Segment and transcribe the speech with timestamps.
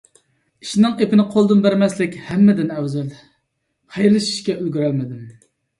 [0.65, 3.15] ئىشنىڭ ئېپىنى قولدىن بەرمەسلىك ھەممىدىن ئەۋزەل،
[3.99, 5.27] خەيرلىشىشكە ئۈلگۈرەلمىدىم.